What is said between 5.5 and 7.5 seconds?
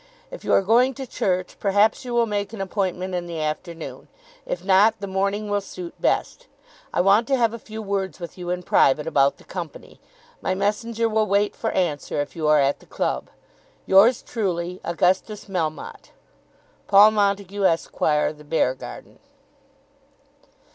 suit best. I want to